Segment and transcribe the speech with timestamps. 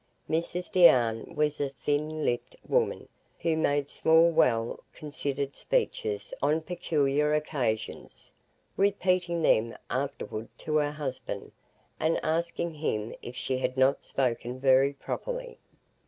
[0.27, 3.07] Mrs Deane was a thin lipped woman,
[3.37, 8.33] who made small well considered speeches on peculiar occasions,
[8.75, 11.51] repeating them afterward to her husband,
[11.99, 15.59] and asking him if she had not spoken very properly.